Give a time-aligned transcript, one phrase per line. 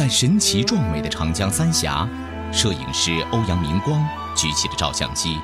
[0.00, 2.08] 在神奇壮美的长江三峡，
[2.50, 4.02] 摄影师欧阳明光
[4.34, 5.36] 举起了照相机，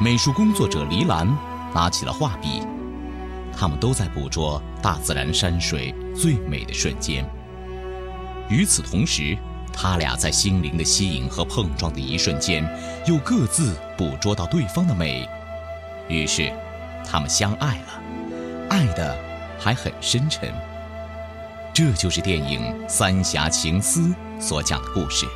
[0.00, 1.28] 美术工作者黎兰
[1.74, 2.62] 拿起了画笔，
[3.54, 7.22] 他们都在捕捉大自然山水最美的瞬间。
[8.48, 9.36] 与此同时，
[9.74, 12.66] 他俩在心灵的吸引和碰撞的一瞬间，
[13.06, 15.28] 又各自捕捉到对方的美，
[16.08, 16.50] 于是，
[17.06, 18.00] 他们相爱了，
[18.70, 19.14] 爱的
[19.60, 20.50] 还很深沉。
[21.76, 24.00] 这就是电影《三峡情思》
[24.40, 25.26] 所讲的故事。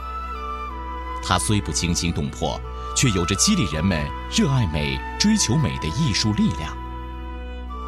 [1.22, 2.58] 它虽不惊心动魄，
[2.96, 4.02] 却有着激励人们
[4.34, 6.74] 热爱美、追求美的艺术力量。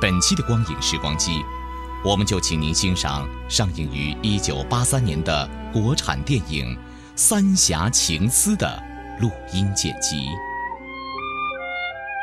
[0.03, 1.43] 本期的光影时光机，
[2.05, 6.77] 我们就请您欣赏上映于1983年的国产电影
[7.17, 8.79] 《三峡情思》的
[9.19, 10.29] 录音剪辑。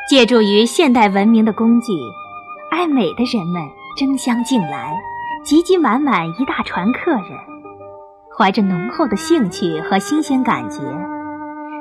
[0.08, 1.86] 借助于现代文明的工具，
[2.70, 3.60] 爱美的人们
[3.98, 4.94] 争相进来，
[5.42, 7.22] 急急满满一大船客人，
[8.36, 10.82] 怀着浓厚的兴趣和新鲜感觉，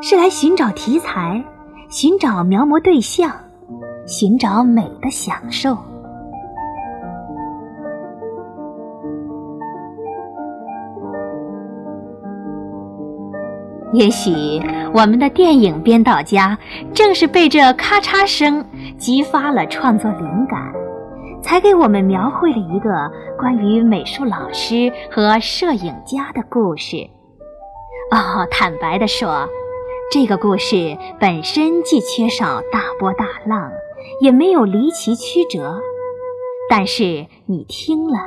[0.01, 1.43] 是来寻找题材，
[1.89, 3.31] 寻找描摹对象，
[4.07, 5.77] 寻找美的享受。
[13.91, 14.61] 也许
[14.93, 16.57] 我们的电影编导家
[16.93, 18.63] 正是被这咔嚓声
[18.97, 20.71] 激发了创作灵感，
[21.41, 26.97] 才给我们描绘了一个关于美术老师和摄影家的故事。
[28.11, 29.47] 哦，坦白地说，
[30.11, 33.71] 这个故事本身既缺少大波大浪，
[34.21, 35.79] 也没有离奇曲折，
[36.69, 38.17] 但是你听了，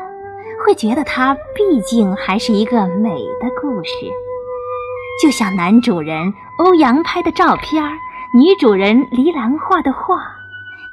[0.65, 3.93] 会觉得它毕竟还是一个美的故事。
[5.23, 7.85] 就像男主人欧阳拍的照片
[8.35, 10.17] 女主人黎兰画的画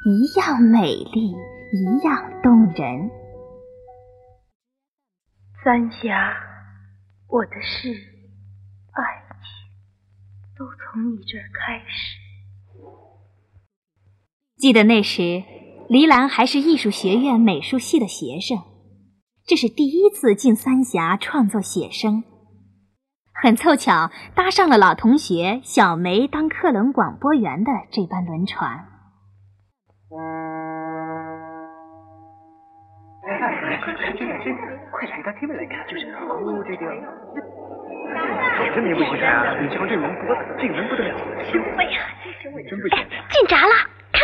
[0.04, 1.34] 一样美丽，
[1.72, 3.10] 一样动人。
[5.62, 6.34] 三峡，
[7.28, 7.90] 我的事，
[8.90, 9.04] 爱
[9.40, 12.18] 情，都从你这儿开始。
[14.56, 15.44] 记得那时，
[15.88, 18.58] 黎兰还是艺术学院美术系的学生，
[19.46, 22.24] 这是第一次进三峡创作写生。
[23.32, 28.86] 很凑巧，搭上了老同学小梅当客轮广播员的这班轮船。
[33.78, 34.18] 快快，快，
[34.90, 36.84] 快给他开门来看，就是哦，这个，
[38.74, 39.56] 真名不虚传啊！
[39.60, 40.02] 你瞧这人，
[40.58, 41.14] 这个人不得了，
[41.44, 42.00] 行为呀，
[42.42, 43.06] 真不行。
[43.30, 43.72] 进闸了，
[44.12, 44.20] 看。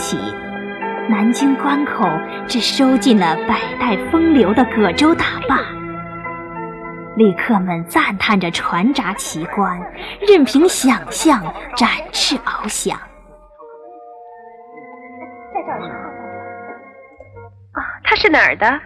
[0.00, 0.16] 起！
[1.10, 2.08] 南京关口
[2.46, 5.58] 只收进了百代风流的葛洲大坝，
[7.16, 9.78] 旅客们赞叹着船闸奇观，
[10.26, 11.42] 任凭想象
[11.76, 12.96] 展翅翱翔。
[15.52, 15.80] 在这儿
[17.72, 18.80] 啊，他是哪儿的？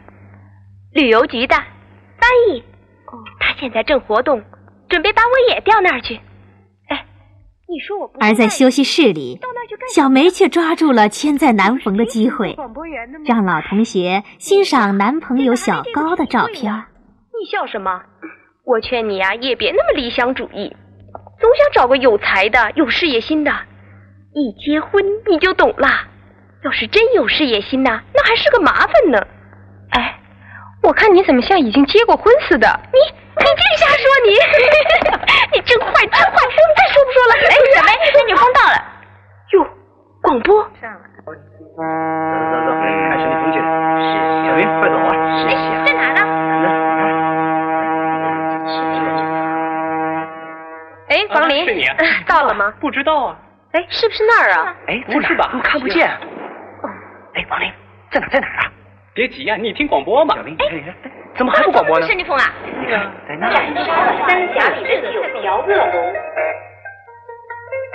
[0.93, 2.61] 旅游局的翻译。
[3.07, 4.43] 哦，他现在正活动，
[4.89, 6.19] 准备把我也调那儿去。
[7.65, 8.19] 哎，你说我不？
[8.21, 9.41] 而在休息室里，
[9.95, 12.57] 小梅却抓住了千载难逢的机会，
[13.27, 16.73] 让老同学欣赏男朋友小高的照片。
[16.73, 18.03] 你笑什么？
[18.65, 20.77] 我劝你啊、也别那么理想主义，
[21.41, 23.53] 总想找个有才的、有事业心的。
[24.35, 25.89] 一结婚你就懂了，
[26.65, 29.27] 要是真有事业心呐，那还是个麻烦呢。
[29.91, 30.21] 哎，
[30.83, 32.81] 我看你怎么像已经结过婚似的。
[32.93, 32.99] 你
[33.87, 34.29] 他说你
[35.53, 38.77] 你真坏真坏我再说不说了哎小梅那女风到了。
[39.53, 39.55] 哟
[40.23, 40.63] 广播。
[40.81, 42.83] 上了走走走开
[43.19, 43.57] 始女风去
[44.47, 45.51] 小梅快走啊谢
[45.85, 46.21] 在哪呢
[51.09, 51.65] 哎王林。
[51.67, 51.97] 是你啊。
[52.27, 52.73] 到了吗？
[52.81, 53.37] 不知道啊。
[53.73, 54.75] 哎是不是那儿啊？
[54.87, 55.51] 哎不是吧？
[55.55, 56.09] 我看不见。
[56.09, 56.19] 哦
[57.35, 57.71] 哎王林
[58.11, 58.71] 在哪在哪啊？
[59.13, 60.35] 别急啊你听广播嘛。
[61.37, 62.07] 怎么还不广播呢？
[62.07, 62.97] 沈女峰啊，那个
[63.29, 63.51] 在那。
[63.51, 66.15] 斩杀了三峡里的九条恶龙。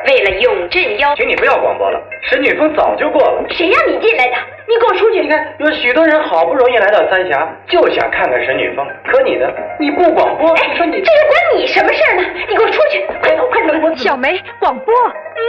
[0.07, 3.45] 为了永镇妖，请你不要广播了，沈女峰早就过了。
[3.49, 4.35] 谁让你进来的？
[4.65, 5.21] 你给我出去！
[5.21, 9.47] 你看，有许多人好不容易来到三峡，就想看看沈女峰，可你呢？
[9.79, 12.23] 你不广播，你说你这又关你什么事呢？
[12.47, 13.05] 你给我出去！
[13.21, 13.95] 快走，快走！
[13.95, 14.93] 小梅，广播。
[14.93, 15.41] 嗯。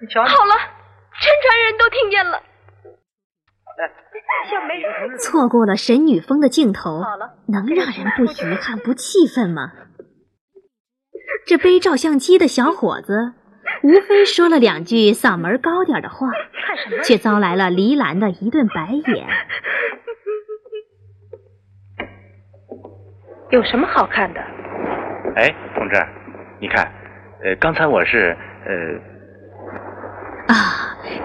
[0.00, 0.22] 你瞧。
[0.24, 0.54] 好了，
[1.18, 2.40] 全船人都听见了。
[5.18, 7.02] 错过了神女峰的镜头，
[7.46, 9.72] 能让人不遗憾、不气愤吗？
[11.46, 13.34] 这背照相机的小伙子，
[13.82, 16.28] 无非说了两句嗓门高点的话，
[17.04, 19.26] 却遭来了黎兰的一顿白眼。
[23.50, 24.40] 有什么好看的？
[25.36, 26.04] 哎，同志，
[26.60, 26.90] 你看，
[27.44, 28.36] 呃，刚才我是
[28.66, 28.98] 呃……
[30.48, 30.54] 啊，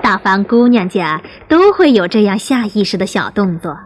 [0.01, 3.77] 大凡姑娘家都会有这样下意识的小动作。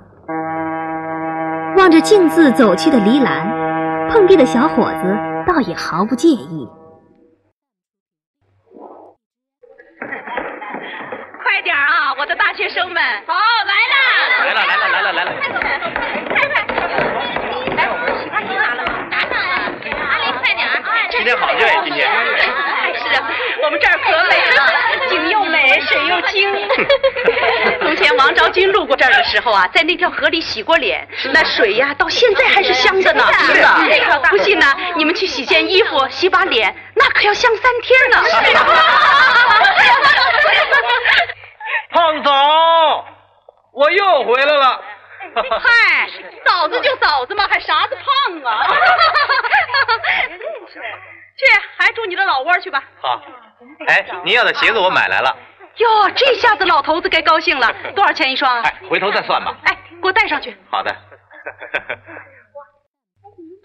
[1.77, 5.15] 望着径自走去的黎兰，碰壁的小伙子。
[5.47, 6.67] 倒也毫不介意。
[11.43, 12.99] 快点啊，我的大学生们！
[13.27, 13.35] 好，
[13.67, 13.95] 来了！
[14.43, 15.31] 来了，来了，来了，来了！
[16.27, 16.65] 快快，
[17.75, 17.85] 来，
[18.23, 18.91] 洗发精拿了吗？
[19.11, 19.39] 拿上了。
[20.09, 20.65] 阿林，快点！
[21.11, 22.64] 今天好热呀，今天。
[23.09, 23.29] 是啊，
[23.63, 24.59] 我们这儿可美了，
[25.09, 26.51] 景又美，水又清。
[27.81, 33.23] 从前王昭君路过这儿的时候啊，在那条河里洗过脸，那水呀，到现在还是香的呢。
[33.33, 33.67] 是的，
[34.29, 34.65] 不信呢，
[34.95, 38.23] 你们去洗件衣服、洗把脸，那可要香三天呢。
[41.91, 43.05] 胖嫂，
[43.71, 44.81] 我又回来了。
[45.35, 46.09] 嗨，
[46.45, 48.05] 嫂子就嫂子嘛，还啥子胖
[48.43, 48.67] 啊？
[51.37, 51.45] 去，
[51.77, 52.83] 还住你的老窝去吧。
[53.01, 53.21] 好。
[53.87, 55.35] 哎，您要的鞋子我买来了。
[55.77, 57.73] 哟，这下子老头子该高兴了。
[57.95, 58.61] 多少钱一双啊？
[58.63, 59.57] 哎，回头再算吧。
[59.63, 60.55] 哎，给我带上去。
[60.69, 60.95] 好的。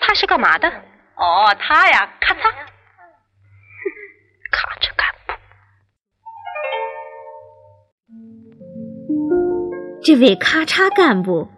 [0.01, 0.69] 他是干嘛的？
[1.17, 2.41] 哦，他呀，咔嚓，
[4.51, 5.35] 咔嚓干部。
[10.03, 11.49] 这位咔嚓干部，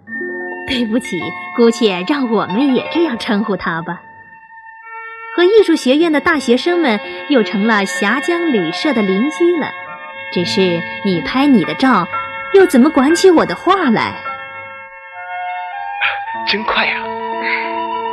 [0.69, 1.21] 对不起，
[1.57, 4.01] 姑且让我们也这样称呼他吧。
[5.35, 9.71] 和艺术学院的大学生们又成了峡江旅社的邻居了。
[10.33, 10.61] 只是
[11.05, 12.07] 你拍你的照，
[12.55, 14.15] 又怎么管起我的画来？
[16.47, 16.97] 真快呀！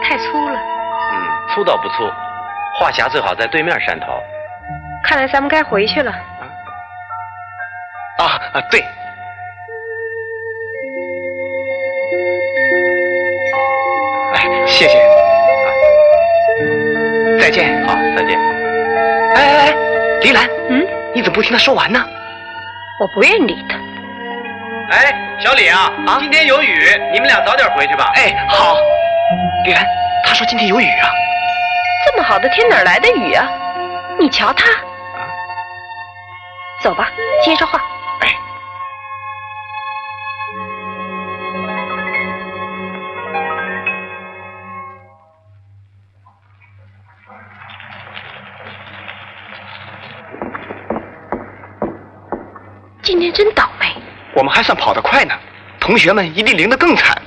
[0.03, 0.59] 太粗了。
[0.59, 2.09] 嗯，粗倒不粗，
[2.75, 4.07] 画匣最好在对面山头。
[5.03, 6.11] 看来咱们该回去了。
[8.17, 8.83] 啊啊，对。
[17.49, 17.87] 再见。
[17.87, 18.39] 好，再见。
[19.33, 19.75] 哎哎哎，
[20.21, 20.47] 黎兰。
[20.69, 20.85] 嗯。
[21.15, 21.99] 你怎么不听他说完呢？
[23.01, 23.75] 我不愿意理他。
[24.95, 28.11] 哎，小李啊，啊，今天有雨，你们俩早点回去吧。
[28.13, 28.75] 哎，好。
[29.65, 29.83] 李兰，
[30.23, 31.09] 他说今天有雨啊。
[32.05, 33.49] 这么好的天哪来的雨啊？
[34.19, 34.69] 你瞧他。
[36.83, 37.09] 走吧，
[37.43, 37.81] 接着画。
[54.39, 55.33] 我们还算跑得快呢，
[55.81, 57.21] 同学们一定淋得更惨。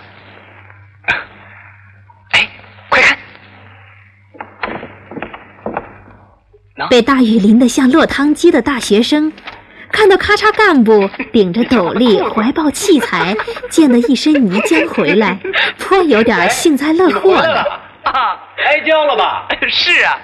[2.30, 2.48] 哎，
[2.88, 3.18] 快看！
[6.88, 9.30] 被大雨淋得像落汤鸡的大学生，
[9.92, 13.36] 看到咔嚓干部顶着斗笠， 怀抱器材，
[13.68, 15.38] 溅得一身泥浆回来，
[15.78, 17.60] 颇有点幸灾乐祸了。
[18.04, 19.46] 啊，挨浇了吧？
[19.68, 20.18] 是啊。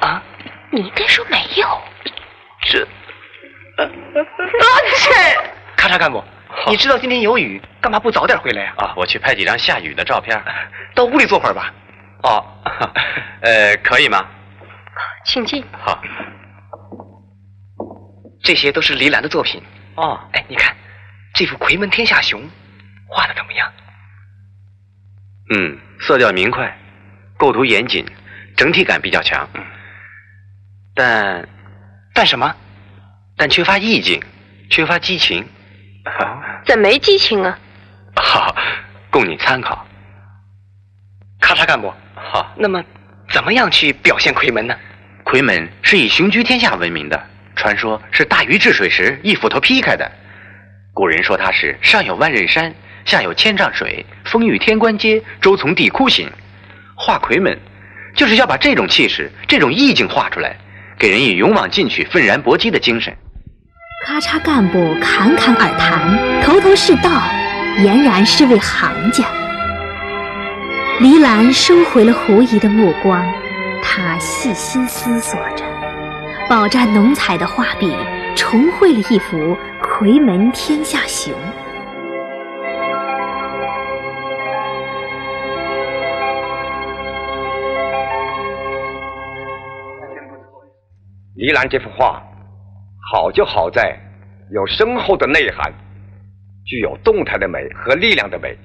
[0.00, 0.22] 啊，
[0.70, 1.66] 你应该说没有。
[2.62, 2.88] 这。
[3.78, 3.84] 我
[4.96, 5.10] 去！
[5.76, 6.22] 咔嚓干部，
[6.68, 8.74] 你知道今天有雨，干嘛不早点回来呀？
[8.78, 10.40] 啊，我去拍几张下雨的照片。
[10.94, 11.72] 到屋里坐会儿吧。
[12.22, 12.44] 哦，
[13.42, 14.26] 呃，可以吗？
[15.24, 15.64] 请进。
[15.72, 16.00] 好。
[18.42, 19.62] 这些都是黎兰的作品。
[19.96, 20.74] 哦，哎，你看
[21.34, 22.40] 这幅《夔门天下雄》，
[23.08, 23.72] 画的怎么样？
[25.50, 26.76] 嗯，色调明快，
[27.36, 28.06] 构图严谨，
[28.56, 29.48] 整体感比较强。
[29.54, 29.62] 嗯。
[30.94, 31.48] 但，
[32.14, 32.54] 但什么？
[33.36, 34.22] 但缺乏意境，
[34.70, 35.44] 缺乏激情。
[36.64, 37.58] 怎没激情啊？
[38.16, 38.54] 好，
[39.10, 39.86] 供你参考。
[41.40, 41.92] 咔嚓干部。
[42.14, 42.54] 好。
[42.56, 42.82] 那么，
[43.30, 44.76] 怎么样去表现魁门呢？
[45.24, 47.20] 魁门是以雄居天下闻名的，
[47.56, 50.10] 传说是大禹治水时一斧头劈开的。
[50.92, 52.72] 古人说它是上有万仞山，
[53.04, 56.30] 下有千丈水，风雨天关街，周从地窟行。
[56.94, 57.58] 画魁门
[58.14, 60.56] 就是要把这种气势、这种意境画出来，
[60.98, 63.16] 给人以勇往进取、愤然搏击的精神。
[64.06, 67.08] 咔嚓干部侃侃而谈，头头是道，
[67.78, 69.24] 俨然是位行家。
[71.00, 73.26] 黎兰收回了狐疑的目光，
[73.82, 75.64] 她细心思索着，
[76.50, 77.96] 饱蘸浓彩的画笔
[78.36, 81.32] 重绘了一幅夔门天下雄。
[91.36, 92.22] 黎兰这幅画。
[93.10, 93.98] 好就好在
[94.50, 95.72] 有深厚的内涵，
[96.64, 98.56] 具有动态的美和力量的美，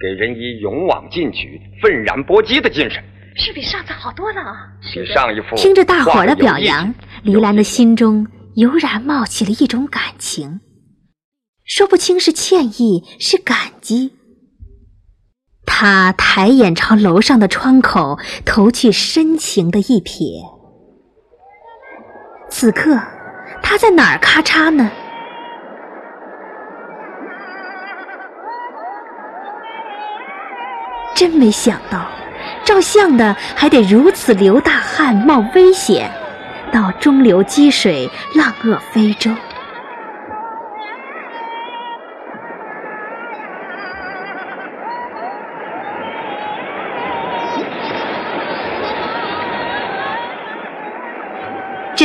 [0.00, 3.02] 给人以勇往进取、愤然搏击的精神。
[3.36, 4.72] 是比上次好多了啊！
[4.94, 5.54] 比上一幅。
[5.56, 10.60] 听着大伙儿的表扬，黎兰的心中油然冒起了一种感情，
[11.64, 14.12] 说不清是歉意，是感激。
[15.66, 20.42] 他抬眼朝楼上的窗口投去深情的一瞥，
[22.48, 22.98] 此刻。
[23.68, 24.88] 他在哪儿咔嚓呢？
[31.16, 32.06] 真没想到，
[32.62, 36.08] 照相的还得如此流大汗、冒危险，
[36.70, 39.32] 到中流击水、浪遏飞舟。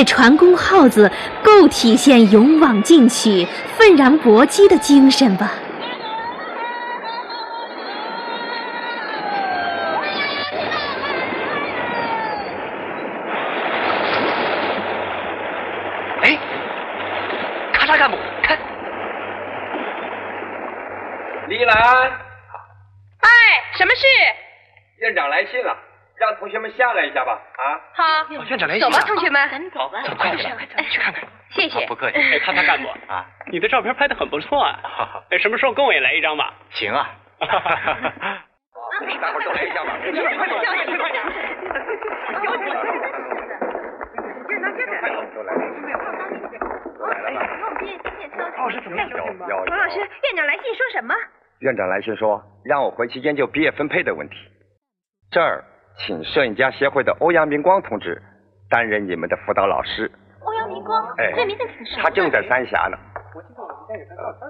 [0.01, 1.11] 这船工号子
[1.43, 3.45] 够体现勇往进取、
[3.77, 5.51] 奋然搏击的精神吧？
[16.23, 16.35] 哎，
[17.71, 18.57] 咔嚓干部，看，
[21.47, 21.75] 李兰，
[23.19, 23.29] 哎，
[23.77, 24.07] 什么事？
[24.97, 25.77] 院长来信了。
[26.21, 27.81] 让同学们下来一下吧，啊！
[27.95, 29.41] 好，院长来走吧，同学们。
[29.73, 30.55] 好，走快点，
[30.87, 31.23] 去看看。
[31.49, 32.17] 谢谢，不客气。
[32.17, 34.79] 哎，看看干部啊，你的照片拍的很不错啊。
[35.33, 36.53] 哎，什么时候跟我也来一张吧？
[36.69, 37.09] 行啊。
[37.39, 37.47] 大
[39.31, 39.97] 伙儿都来一下吧。
[39.99, 41.23] 快点，快点，快点，快点。
[45.33, 45.65] 都来了。
[46.99, 47.41] 都来了吧？
[48.59, 49.09] 老师怎么样？
[49.49, 51.15] 王老师，院长来信说什么？
[51.61, 54.35] 院长来信说，让我回去研究毕业分配的问题。
[55.31, 55.63] 这儿。
[56.05, 58.19] 请摄影家协会的欧阳明光同志
[58.69, 60.11] 担任你们的辅导老师。
[60.43, 62.01] 欧阳明光，哎，这名字挺熟。
[62.01, 62.97] 他正在三峡呢。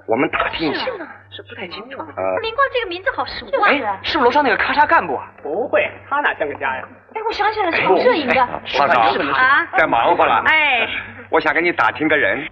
[0.06, 0.86] 我们打听一下。
[1.30, 1.98] 是不太清楚。
[1.98, 3.68] 呃，明光这个名字好熟啊。
[3.68, 5.28] 哎，是不是楼上那个咔嚓干部啊？
[5.42, 6.88] 不会，他哪像个家呀？
[7.14, 8.34] 哎，我想起来了，是摄影的。
[8.78, 9.00] 胖嫂
[9.32, 10.42] 啊，在忙活了。
[10.46, 10.88] 哎，
[11.30, 12.48] 我想跟你打听个人。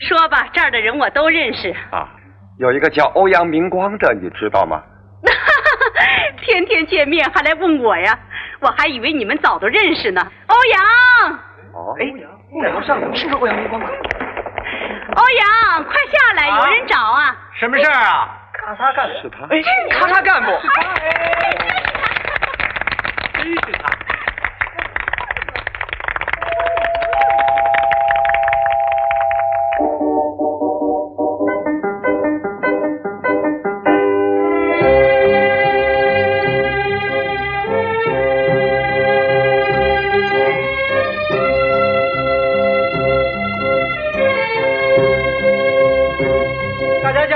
[0.00, 1.70] 说吧，这儿的人我都认识。
[1.90, 2.08] 啊，
[2.58, 4.82] 有一个叫欧阳明光的，你知道吗？
[6.40, 8.18] 天天见面还来问我呀？
[8.60, 10.20] 我还以为你们早都认识呢。
[10.46, 10.82] 欧阳，
[11.74, 12.06] 哦，哎，
[12.62, 13.88] 在楼上是不是欧阳明光啊？
[15.16, 17.36] 欧阳，快下来，有人找啊！
[17.58, 18.28] 什么事儿啊？
[18.52, 19.46] 咔嚓干是他？
[19.50, 20.50] 哎，咔嚓干部，
[23.34, 24.07] 真是他。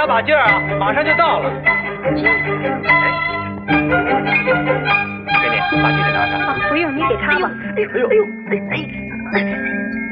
[0.06, 1.50] 把劲儿啊，马上就到了。
[1.64, 1.70] 哎，
[5.42, 6.40] 给你，把这个拿上。
[6.40, 7.50] 啊，不用，你给他吧。
[7.76, 8.75] 哎呦，哎呦，哎哎，
[9.32, 9.34] 哎，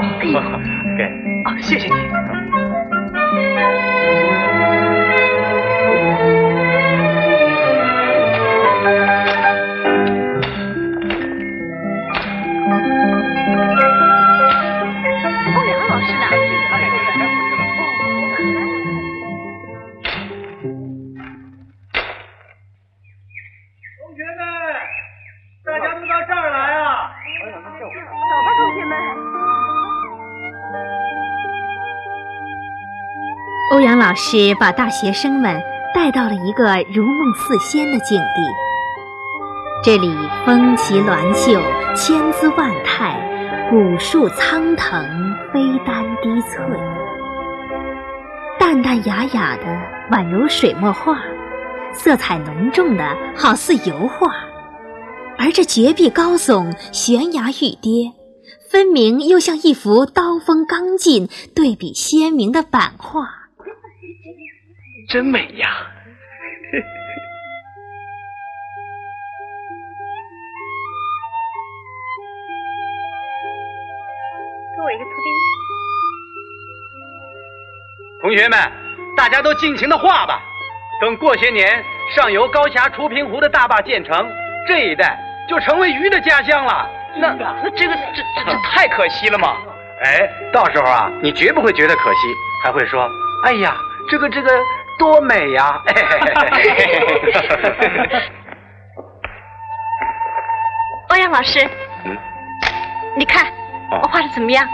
[0.97, 1.05] 给，
[1.45, 2.50] 啊，谢谢你。
[34.11, 35.63] 老师把大学生们
[35.95, 38.43] 带到了一个如梦似仙的境地。
[39.85, 40.13] 这里
[40.45, 41.63] 风奇鸾秀，
[41.95, 45.01] 千姿万态，古树苍藤，
[45.53, 46.61] 飞丹低翠，
[48.59, 49.65] 淡淡雅雅的，
[50.11, 51.17] 宛如水墨画，
[51.93, 54.33] 色彩浓重的，好似油画。
[55.39, 58.13] 而这绝壁高耸，悬崖欲跌，
[58.69, 63.37] 分明又像一幅刀锋刚劲、对比鲜明的版画。
[65.11, 65.69] 真美呀！
[74.77, 75.33] 给我一个图钉。
[78.23, 78.57] 同学们，
[79.17, 80.41] 大家都尽情的画吧。
[81.01, 84.31] 等过些年，上游高峡出平湖的大坝建成，
[84.69, 86.89] 这一带就成为鱼的家乡了。
[87.17, 89.57] 那那这个这这这太可惜了嘛！
[90.05, 93.11] 哎，到时候啊，你绝不会觉得可惜，还会说
[93.45, 93.77] ：“哎呀，
[94.09, 94.51] 这个这个。”
[95.01, 95.83] 多美呀！”
[101.09, 101.69] 欧阳老师，
[102.05, 102.17] 嗯，
[103.17, 103.47] 你看
[103.91, 104.65] 我画的怎么样？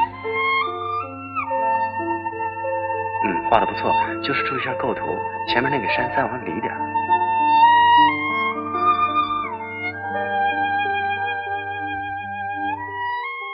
[3.25, 5.01] 嗯，画的不错，就是注意一下构图，
[5.49, 6.75] 前面那个山再往里点。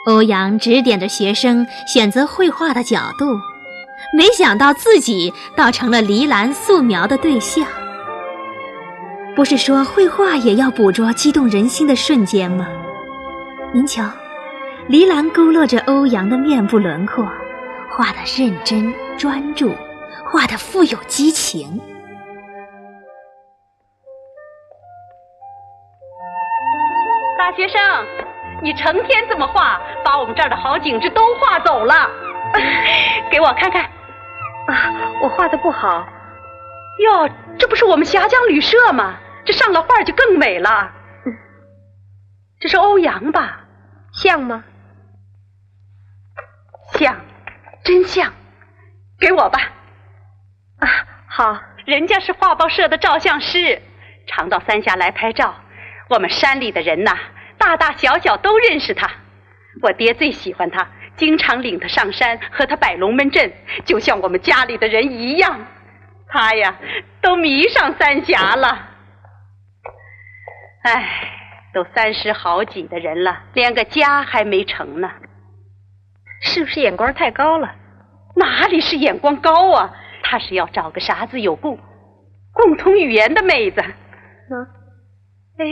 [0.05, 3.39] 欧阳指点着学生选择绘画的角度，
[4.15, 7.65] 没想到自己倒成了黎兰素描的对象。
[9.35, 12.67] 不是说绘画也要捕捉激动人心的瞬间吗？
[13.73, 14.03] 您瞧，
[14.87, 17.27] 黎兰勾勒着欧阳的面部轮廓，
[17.89, 19.73] 画的认真专注，
[20.31, 21.81] 画的富有激情。
[27.37, 27.79] 大学生。
[28.61, 32.09] 你成天这么画，把我们这儿的好景致都画走了。
[33.29, 33.83] 给我看看。
[34.67, 36.07] 啊，我画的不好。
[36.99, 39.17] 哟，这不是我们峡江旅社吗？
[39.45, 40.91] 这上了画就更美了。
[42.59, 43.61] 这是欧阳吧？
[44.13, 44.63] 像吗？
[46.93, 47.19] 像，
[47.83, 48.31] 真像。
[49.19, 49.59] 给我吧。
[50.79, 50.87] 啊，
[51.27, 51.59] 好。
[51.85, 53.81] 人家是画报社的照相师，
[54.25, 55.53] 常到三峡来拍照。
[56.07, 57.17] 我们山里的人呐。
[57.57, 59.09] 大大小小都认识他，
[59.81, 63.51] 我爹最喜欢他，经常领他上山和他摆龙门阵，
[63.85, 65.65] 就像我们家里的人一样。
[66.27, 66.75] 他呀，
[67.21, 68.89] 都迷上三峡了。
[70.83, 71.29] 唉，
[71.73, 75.11] 都三十好几的人了，连个家还没成呢。
[76.41, 77.75] 是不是眼光太高了？
[78.35, 79.93] 哪里是眼光高啊？
[80.23, 81.77] 他是要找个啥子有共
[82.51, 83.81] 共同语言的妹子。
[84.49, 84.67] 嗯，
[85.57, 85.65] 哎。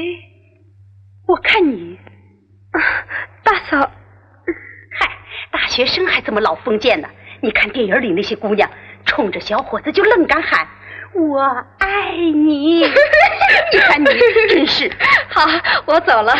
[1.27, 1.97] 我看你，
[3.41, 3.89] 大嫂，
[5.71, 7.07] 学生还这么老封建呢？
[7.41, 8.69] 你看电影里那些姑娘，
[9.05, 10.67] 冲着小伙子就愣敢喊
[11.15, 11.39] “我
[11.79, 12.81] 爱你”，
[13.73, 14.05] 你看你
[14.49, 14.91] 真是。
[15.29, 15.41] 好，
[15.87, 16.33] 我走了。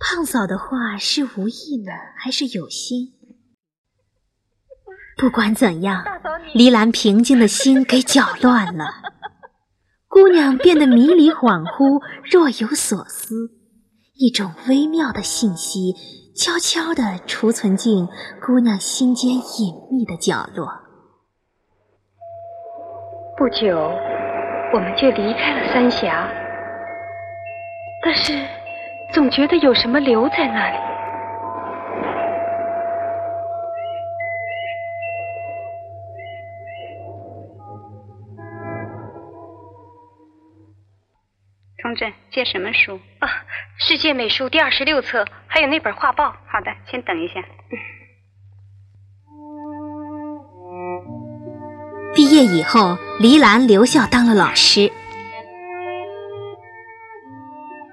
[0.00, 3.08] 胖嫂的话是无意呢，还是有心？
[5.18, 6.04] 不管怎样，
[6.54, 9.02] 黎兰平静的心给搅乱了。
[10.08, 13.57] 姑娘变得迷离恍惚，若有所思。
[14.18, 15.94] 一种微妙的信息
[16.34, 18.08] 悄悄地储存进
[18.44, 20.68] 姑娘心间隐秘的角落。
[23.36, 23.78] 不久，
[24.74, 26.28] 我们就离开了三峡，
[28.04, 28.44] 但是
[29.14, 30.76] 总觉得有什么留在那里。
[42.30, 43.00] 借什么书？
[43.18, 43.28] 啊，
[43.78, 46.30] 世界美术第二十六册，还有那本画报。
[46.46, 47.34] 好的，先等一下。
[52.14, 54.90] 毕业以后，黎兰留校当了老师。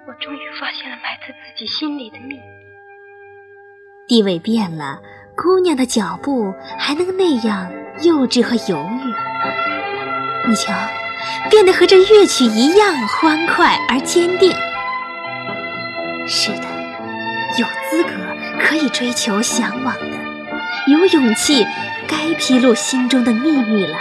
[0.07, 2.41] 我终于发现了埋在自己心里的秘密。
[4.07, 4.99] 地位变了，
[5.35, 7.71] 姑娘的脚步还能那样
[8.03, 9.13] 幼稚和犹豫？
[10.47, 10.73] 你瞧。
[11.49, 14.51] 变得和这乐曲一样欢快而坚定。
[16.27, 16.63] 是的，
[17.57, 18.11] 有资格
[18.59, 20.17] 可以追求向往的，
[20.87, 21.65] 有勇气
[22.07, 23.97] 该披露心中的秘密了。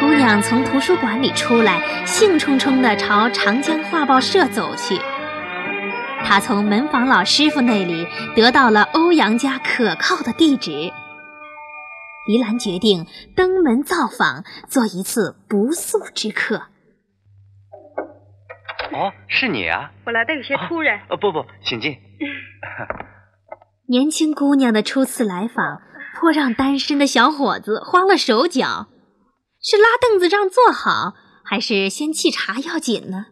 [0.00, 4.98] 姑娘从图书馆里出来，兴冲冲地朝长江画报社走去。
[6.28, 10.92] 他从门房老师傅那里得到了欧阳家可靠的地址。
[12.26, 16.56] 黎兰决定登门造访，做一次不速之客。
[18.92, 19.92] 哦，是你啊！
[20.04, 20.98] 我来的有些突然。
[21.08, 21.96] 哦，不不，请进。
[23.88, 25.80] 年轻姑娘的初次来访，
[26.18, 28.88] 颇让单身的小伙子慌了手脚。
[29.62, 33.26] 是拉凳子让坐好，还是先沏茶要紧呢？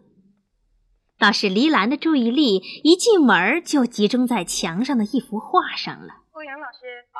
[1.25, 6.13] 倒是黎兰的注意力一进门就集中在墙上的一幅画上了。
[6.33, 6.77] 欧阳老师
[7.13, 7.19] 啊，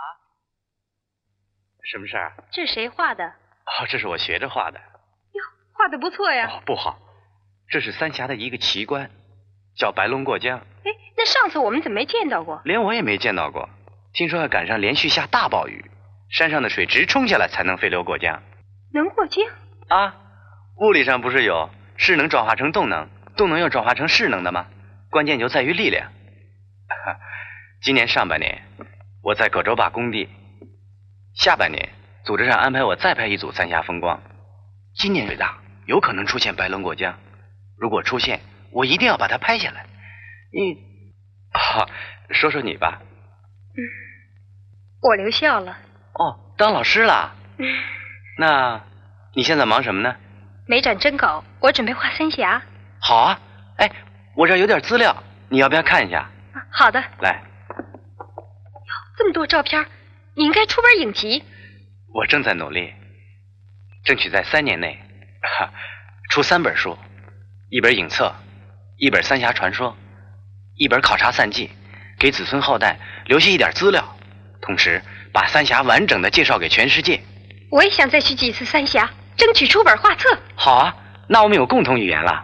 [1.91, 2.33] 什么事儿？
[2.51, 3.25] 这是谁画的？
[3.25, 4.77] 哦，这是我学着画的。
[4.77, 5.41] 哟，
[5.73, 6.51] 画的不错呀。
[6.51, 6.99] 哦，不好，
[7.67, 9.09] 这是三峡的一个奇观，
[9.75, 10.59] 叫白龙过江。
[10.59, 12.61] 哎，那上次我们怎么没见到过？
[12.63, 13.67] 连我也没见到过。
[14.13, 15.83] 听说要赶上连续下大暴雨，
[16.29, 18.43] 山上的水直冲下来才能飞流过江。
[18.93, 19.43] 能过江？
[19.87, 20.15] 啊，
[20.79, 24.67] 物理上不是有势能转化成动能，动能又转化成势能的吗？
[25.09, 26.11] 关键就在于力量。
[27.81, 28.63] 今年上半年
[29.21, 30.29] 我在葛洲坝工地，
[31.33, 31.89] 下半年
[32.25, 34.21] 组织上安排我再拍一组三峡风光。
[34.95, 37.17] 今年最大，有可能出现白龙过江。
[37.77, 39.85] 如果出现，我一定要把它拍下来。
[40.51, 40.77] 你，
[41.53, 41.87] 好，
[42.31, 43.01] 说说你吧。
[43.01, 43.79] 嗯，
[45.01, 45.77] 我留校了。
[46.13, 47.35] 哦，当老师了。
[47.57, 47.65] 嗯，
[48.37, 48.81] 那
[49.33, 50.15] 你现在忙什么呢？
[50.67, 52.61] 没展征稿，我准备画三峡。
[53.07, 53.39] 好啊，
[53.77, 53.91] 哎，
[54.33, 55.15] 我这儿有点资料，
[55.47, 56.27] 你要不要看一下？
[56.71, 56.99] 好的。
[57.19, 57.39] 来。
[59.15, 59.85] 这么多照片，
[60.33, 61.43] 你应该出本影集。
[62.15, 62.91] 我正在努力，
[64.03, 64.99] 争取在三年内
[66.31, 66.97] 出三本书，
[67.69, 68.33] 一本影册，
[68.97, 69.95] 一本三峡传说，
[70.75, 71.69] 一本考察散记，
[72.17, 74.03] 给子孙后代留下一点资料，
[74.61, 74.99] 同时
[75.31, 77.21] 把三峡完整的介绍给全世界。
[77.69, 80.35] 我也想再去几次三峡，争取出本画册。
[80.55, 80.95] 好啊，
[81.29, 82.43] 那我们有共同语言了。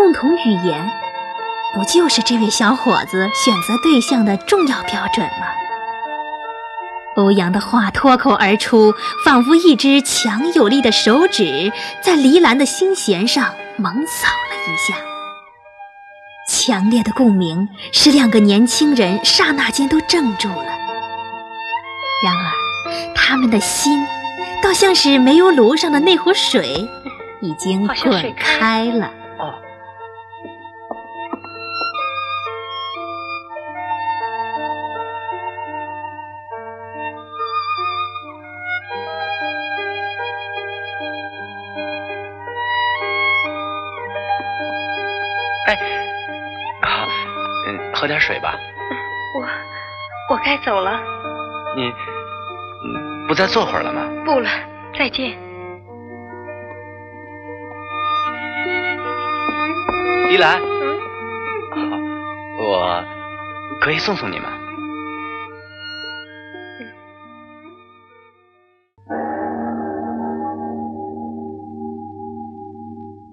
[0.00, 0.90] 共同语言，
[1.74, 5.46] 不就是这位小伙子选择对象的重要标准吗？
[7.16, 8.94] 欧阳的话脱口而出，
[9.26, 11.70] 仿佛一只强有力的手指
[12.02, 14.96] 在黎兰的心弦上猛扫了一下。
[16.48, 20.78] 强烈的共鸣使两个年轻人刹那间都怔住了。
[22.24, 22.50] 然而，
[23.14, 24.02] 他们的心，
[24.62, 26.88] 倒像是煤油炉上的那壶水，
[27.42, 29.10] 已经滚开了。
[48.00, 48.54] 喝点水吧。
[49.36, 50.98] 我我该走了。
[51.76, 51.92] 你
[53.28, 54.08] 不再坐会儿了吗？
[54.24, 54.48] 不了，
[54.98, 55.38] 再见。
[60.30, 60.58] 依兰。
[61.76, 61.88] 嗯。
[62.56, 63.04] 好，我
[63.82, 64.48] 可以送送你吗？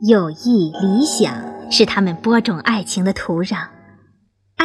[0.01, 1.33] 友谊、理想
[1.71, 3.76] 是他们播种爱情的土壤。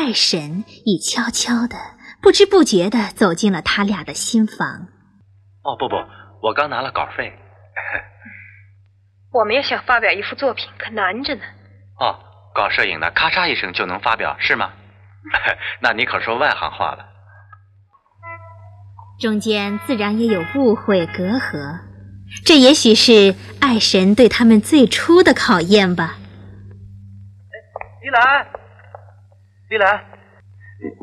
[0.02, 1.76] 爱神已悄悄的、
[2.20, 4.88] 不知不觉的走进了他俩的心房。
[5.62, 5.94] 哦不不，
[6.42, 7.32] 我刚拿了稿费。
[9.32, 11.42] 我们也想发表一幅作品，可难着呢。
[12.00, 12.18] 哦，
[12.52, 14.72] 搞摄影的咔嚓一声就能发表，是吗？
[15.80, 17.06] 那你可说外行话了。
[19.20, 21.78] 中间自然也有误会隔阂，
[22.44, 26.16] 这也许是爱神对他们最初的考验吧。
[28.04, 28.61] 依兰。
[29.72, 30.04] 丽兰，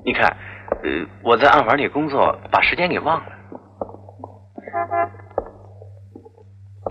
[0.05, 0.27] 你看，
[0.83, 3.31] 呃，我在暗房里工作，把时间给忘了。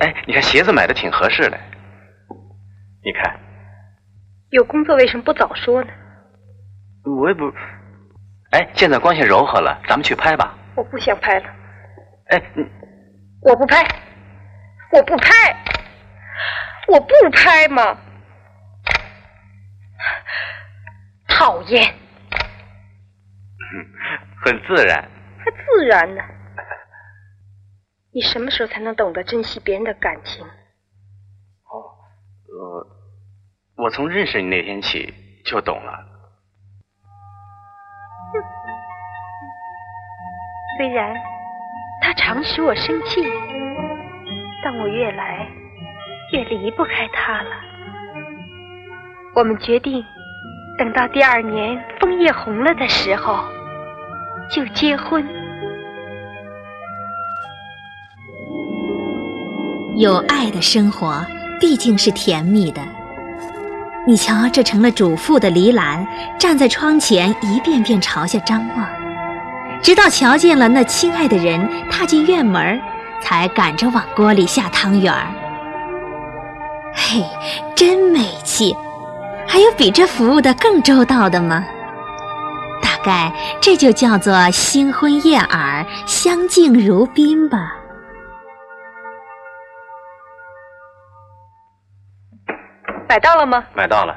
[0.00, 1.56] 哎，你看鞋子买的挺合适的，
[3.04, 3.38] 你看。
[4.50, 5.90] 有工作为什么不早说呢？
[7.04, 7.44] 我也不。
[8.50, 10.58] 哎，现在光线柔和了，咱们去拍吧。
[10.74, 11.46] 我不想拍了。
[12.30, 12.42] 哎，
[13.42, 13.86] 我不拍，
[14.92, 15.30] 我不拍，
[16.88, 17.96] 我不拍嘛。
[21.38, 21.94] 讨厌，
[24.44, 26.22] 很自然，还自然呢？
[28.12, 30.44] 你什么时候才能懂得珍惜别人的感情？
[30.44, 30.51] 哦，
[32.48, 32.87] 呃，
[33.77, 35.92] 我从认识你那天起就懂了。
[38.33, 38.42] 哼，
[40.79, 41.14] 虽然
[42.03, 43.22] 他常使我生气，
[44.64, 45.46] 但我越来
[46.33, 47.51] 越离不开他了。
[49.37, 50.05] 我们决定。
[50.78, 53.44] 等到第二年枫叶红了的时候，
[54.48, 55.26] 就结婚。
[59.96, 61.26] 有爱的生活
[61.58, 62.80] 毕竟是甜蜜的。
[64.06, 66.06] 你瞧，这成了主妇的黎兰，
[66.38, 68.88] 站在窗前一遍遍朝下张望，
[69.82, 72.80] 直到瞧见了那亲爱的人踏进院门，
[73.20, 75.26] 才赶着往锅里下汤圆儿。
[76.94, 77.24] 嘿，
[77.74, 78.72] 真美气！
[79.48, 81.64] 还有比这服务的更周到的吗？
[82.80, 87.74] 大概这就叫做新婚燕尔，相敬如宾吧。
[93.08, 93.64] 买到了吗？
[93.74, 94.14] 买到了。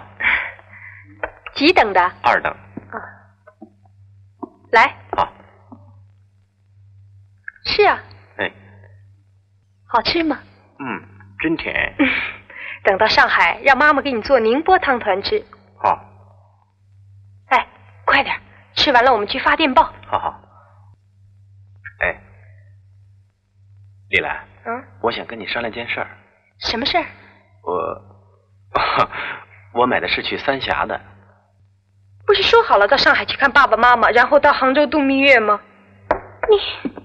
[1.56, 2.12] 几等的？
[2.22, 2.52] 二等。
[2.92, 3.00] 啊。
[4.72, 4.94] 来。
[5.16, 5.32] 好。
[7.66, 7.98] 吃啊。
[8.38, 8.52] 哎。
[9.88, 10.38] 好吃吗？
[10.80, 11.02] 嗯，
[11.40, 11.74] 真甜。
[12.84, 15.44] 等到上海，让妈妈给你做宁波汤团吃。
[15.78, 16.00] 好。
[17.48, 17.68] 哎，
[18.06, 18.36] 快点，
[18.74, 19.84] 吃完了我们去发电报。
[20.08, 20.42] 好好。
[22.00, 22.22] 哎，
[24.10, 24.48] 丽兰。
[24.66, 26.08] 嗯，我想跟你商量件事儿。
[26.60, 27.06] 什么事儿？
[27.64, 28.02] 我，
[29.82, 31.00] 我买的是去三峡的。
[32.26, 35.60] 不是说好了到上海去看爸爸妈妈，然后到杭州度蜜月吗？
[36.50, 37.01] 你。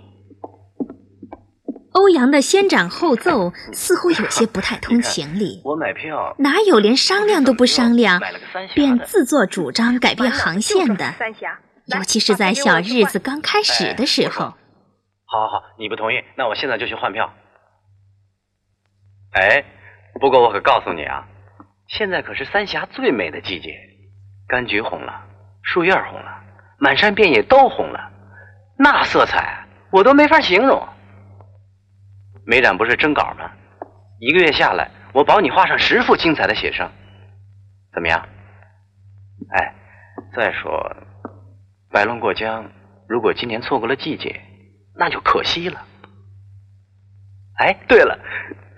[1.96, 5.62] 欧阳的先斩后奏似乎有些不太通情理。
[5.64, 8.20] 我买票哪有连商量都不商量，
[8.74, 11.14] 便自作主张改变航线的？
[11.86, 14.44] 尤其是在小日子刚开始的时候。
[15.24, 17.32] 好，好，好，你不同意，那我现在就去换票。
[19.32, 19.64] 哎，
[20.20, 21.24] 不过我可告诉你啊，
[21.88, 23.70] 现在可是三峡最美的季节，
[24.50, 25.22] 柑橘红了，
[25.62, 26.42] 树叶红了，
[26.78, 28.10] 满山遍野都红了，
[28.78, 30.86] 那色彩我都没法形容。
[32.46, 33.50] 美展不是征稿吗？
[34.20, 36.88] 一个月下来，我保你画上十幅精彩的写生，
[37.92, 38.24] 怎么样？
[39.50, 39.74] 哎，
[40.34, 40.96] 再说，
[41.90, 42.70] 白龙过江，
[43.08, 44.40] 如果今年错过了季节，
[44.94, 45.82] 那就可惜了。
[47.58, 48.16] 哎，对了，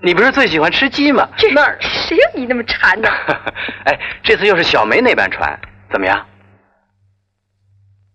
[0.03, 1.29] 你不是最喜欢吃鸡吗？
[1.55, 3.09] 那儿谁有你那么馋的？
[3.85, 5.59] 哎，这次又是小梅那班船，
[5.93, 6.27] 怎么样？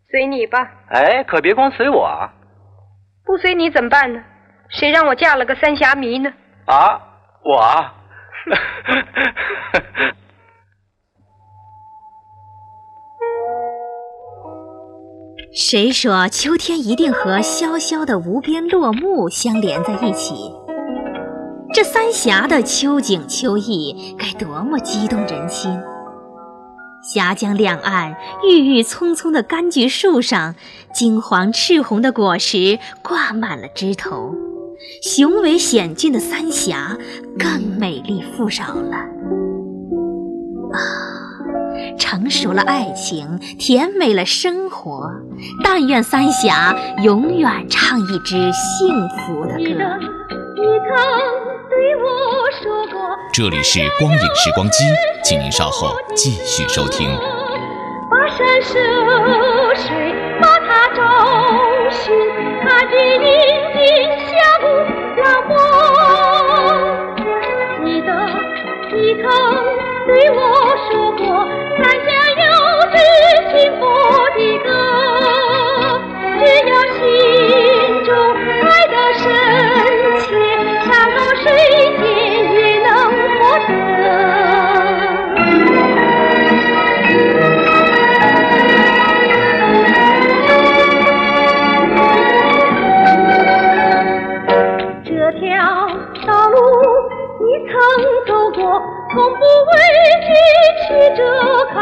[0.10, 0.72] 随你吧。
[0.90, 2.34] 哎，可别光随我啊。
[3.24, 4.24] 不随你怎么办呢？
[4.74, 6.34] 谁让我嫁了个三峡迷呢？
[6.66, 7.00] 啊，
[7.44, 7.86] 我。
[15.56, 20.52] 谁说秋天一定和萧萧的无边落木相连在一起？
[21.72, 25.80] 这三峡的秋景秋意该多么激动人心！
[27.04, 30.56] 峡江两岸，郁郁葱葱的柑橘树上，
[30.94, 34.34] 金黄赤红的果实挂满了枝头。
[35.02, 36.98] 雄伟险峻的三峡
[37.38, 38.98] 更美丽富饶了
[40.72, 40.80] 啊！
[41.98, 45.10] 成熟了爱情，甜美了生活。
[45.64, 49.84] 但愿三峡永远唱一支幸福的歌。
[53.34, 54.84] 这里是光影时光机，
[55.24, 57.10] 请您稍后继续收听。
[58.10, 58.78] 跋山涉
[59.76, 61.02] 水，把它找
[61.90, 62.14] 寻，
[62.62, 62.94] 看日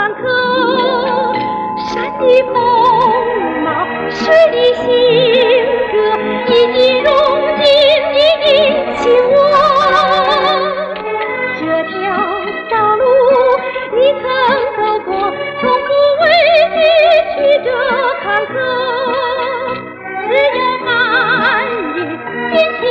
[0.02, 0.18] 坎坷，
[1.94, 2.56] 山的风
[3.64, 3.70] 貌，
[4.10, 4.82] 水的性
[5.92, 5.96] 格，
[6.48, 7.08] 已经融
[7.58, 7.62] 进
[8.12, 8.48] 你的
[8.98, 9.34] 心窝。
[11.60, 11.94] 这条
[12.72, 13.04] 道路
[13.96, 14.24] 你曾
[14.76, 15.08] 走过，
[15.62, 16.24] 从不畏
[16.74, 16.76] 惧
[17.36, 17.70] 曲折
[18.24, 18.50] 坎坷，
[20.26, 20.90] 只要含
[21.94, 21.98] 义
[22.50, 22.84] 心情。